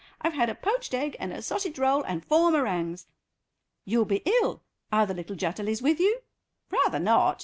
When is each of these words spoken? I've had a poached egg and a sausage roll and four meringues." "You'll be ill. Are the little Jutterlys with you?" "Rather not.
I've 0.19 0.33
had 0.33 0.49
a 0.49 0.55
poached 0.55 0.95
egg 0.95 1.15
and 1.19 1.31
a 1.31 1.43
sausage 1.43 1.77
roll 1.77 2.01
and 2.03 2.25
four 2.25 2.49
meringues." 2.49 3.05
"You'll 3.85 4.05
be 4.05 4.23
ill. 4.41 4.63
Are 4.91 5.05
the 5.05 5.13
little 5.13 5.35
Jutterlys 5.35 5.83
with 5.83 5.99
you?" 5.99 6.23
"Rather 6.71 6.97
not. 6.97 7.39